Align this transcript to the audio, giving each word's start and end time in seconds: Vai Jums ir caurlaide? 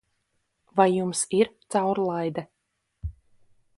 Vai 0.79 0.87
Jums 0.95 1.21
ir 1.41 1.51
caurlaide? 1.75 2.47